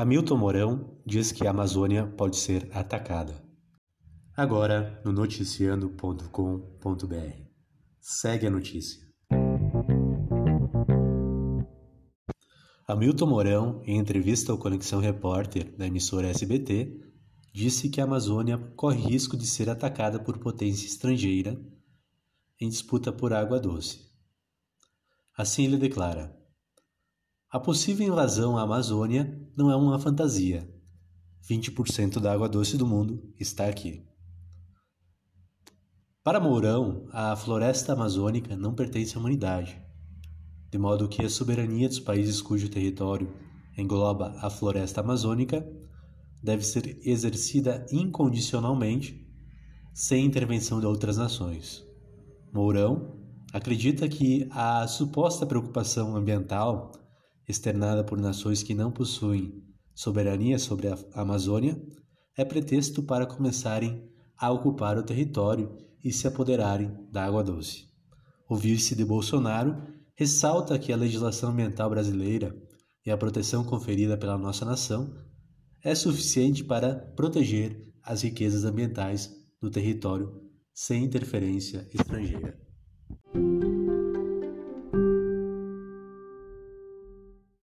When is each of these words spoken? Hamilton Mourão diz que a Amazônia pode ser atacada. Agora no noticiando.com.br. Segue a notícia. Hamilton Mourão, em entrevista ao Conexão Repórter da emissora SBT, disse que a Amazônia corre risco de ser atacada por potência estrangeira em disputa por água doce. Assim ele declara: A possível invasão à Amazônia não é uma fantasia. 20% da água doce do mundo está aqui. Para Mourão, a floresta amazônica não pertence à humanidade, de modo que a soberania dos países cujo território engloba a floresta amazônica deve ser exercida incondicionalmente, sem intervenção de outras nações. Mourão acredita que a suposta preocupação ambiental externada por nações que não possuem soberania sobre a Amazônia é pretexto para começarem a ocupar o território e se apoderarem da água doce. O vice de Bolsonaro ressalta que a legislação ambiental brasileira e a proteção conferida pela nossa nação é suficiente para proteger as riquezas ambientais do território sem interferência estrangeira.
Hamilton 0.00 0.36
Mourão 0.36 0.96
diz 1.04 1.32
que 1.32 1.44
a 1.44 1.50
Amazônia 1.50 2.06
pode 2.06 2.36
ser 2.36 2.70
atacada. 2.72 3.44
Agora 4.36 5.02
no 5.04 5.10
noticiando.com.br. 5.10 7.42
Segue 8.00 8.46
a 8.46 8.50
notícia. 8.50 9.04
Hamilton 12.86 13.26
Mourão, 13.26 13.82
em 13.84 13.98
entrevista 13.98 14.52
ao 14.52 14.58
Conexão 14.58 15.00
Repórter 15.00 15.76
da 15.76 15.88
emissora 15.88 16.28
SBT, 16.28 17.00
disse 17.52 17.88
que 17.88 18.00
a 18.00 18.04
Amazônia 18.04 18.56
corre 18.76 19.00
risco 19.00 19.36
de 19.36 19.48
ser 19.48 19.68
atacada 19.68 20.20
por 20.20 20.38
potência 20.38 20.86
estrangeira 20.86 21.60
em 22.60 22.68
disputa 22.68 23.10
por 23.10 23.32
água 23.32 23.58
doce. 23.58 23.98
Assim 25.36 25.64
ele 25.64 25.76
declara: 25.76 26.37
A 27.50 27.58
possível 27.58 28.06
invasão 28.06 28.58
à 28.58 28.62
Amazônia 28.62 29.40
não 29.56 29.70
é 29.70 29.76
uma 29.76 29.98
fantasia. 29.98 30.70
20% 31.48 32.20
da 32.20 32.30
água 32.30 32.46
doce 32.46 32.76
do 32.76 32.86
mundo 32.86 33.32
está 33.40 33.66
aqui. 33.66 34.04
Para 36.22 36.40
Mourão, 36.40 37.06
a 37.10 37.34
floresta 37.34 37.94
amazônica 37.94 38.54
não 38.54 38.74
pertence 38.74 39.16
à 39.16 39.18
humanidade, 39.18 39.80
de 40.70 40.76
modo 40.76 41.08
que 41.08 41.24
a 41.24 41.30
soberania 41.30 41.88
dos 41.88 41.98
países 41.98 42.42
cujo 42.42 42.68
território 42.68 43.32
engloba 43.78 44.36
a 44.42 44.50
floresta 44.50 45.00
amazônica 45.00 45.66
deve 46.42 46.62
ser 46.62 47.00
exercida 47.02 47.86
incondicionalmente, 47.90 49.26
sem 49.94 50.26
intervenção 50.26 50.80
de 50.80 50.86
outras 50.86 51.16
nações. 51.16 51.82
Mourão 52.52 53.16
acredita 53.54 54.06
que 54.06 54.46
a 54.50 54.86
suposta 54.86 55.46
preocupação 55.46 56.14
ambiental 56.14 56.92
externada 57.48 58.04
por 58.04 58.20
nações 58.20 58.62
que 58.62 58.74
não 58.74 58.92
possuem 58.92 59.64
soberania 59.94 60.58
sobre 60.58 60.88
a 60.88 60.98
Amazônia 61.14 61.80
é 62.36 62.44
pretexto 62.44 63.02
para 63.02 63.26
começarem 63.26 64.08
a 64.36 64.50
ocupar 64.52 64.96
o 64.96 65.02
território 65.02 65.76
e 66.04 66.12
se 66.12 66.28
apoderarem 66.28 66.94
da 67.10 67.24
água 67.24 67.42
doce. 67.42 67.88
O 68.48 68.54
vice 68.54 68.94
de 68.94 69.04
Bolsonaro 69.04 69.82
ressalta 70.14 70.78
que 70.78 70.92
a 70.92 70.96
legislação 70.96 71.50
ambiental 71.50 71.90
brasileira 71.90 72.56
e 73.04 73.10
a 73.10 73.16
proteção 73.16 73.64
conferida 73.64 74.16
pela 74.16 74.38
nossa 74.38 74.64
nação 74.64 75.12
é 75.82 75.94
suficiente 75.94 76.62
para 76.62 76.94
proteger 76.94 77.88
as 78.02 78.22
riquezas 78.22 78.64
ambientais 78.64 79.30
do 79.60 79.70
território 79.70 80.42
sem 80.72 81.04
interferência 81.04 81.88
estrangeira. 81.92 82.58